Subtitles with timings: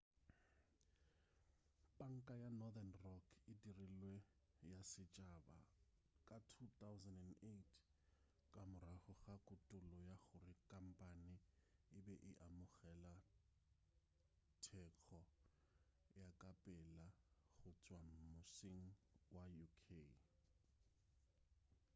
[1.97, 4.13] panka ya northern rock e dirilwe
[4.71, 5.57] ya setšhaba
[6.27, 7.59] ka 2008
[8.53, 11.33] ka morago ga kutullo ya gore khampane
[11.97, 13.15] e be e amogela
[14.65, 15.21] thekgo
[16.19, 17.05] ya ka pela
[17.59, 18.83] go tšwa mmusing
[19.33, 19.87] wa uk